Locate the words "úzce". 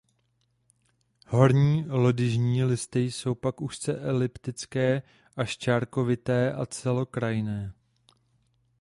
3.61-3.99